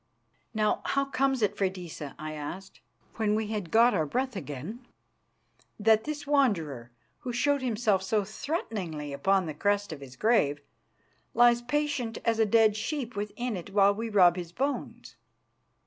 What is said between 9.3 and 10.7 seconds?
the crest of his grave,